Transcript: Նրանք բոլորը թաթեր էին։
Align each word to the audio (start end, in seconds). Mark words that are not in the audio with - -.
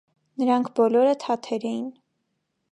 Նրանք 0.43 0.71
բոլորը 0.79 1.13
թաթեր 1.25 1.69
էին։ 1.73 1.87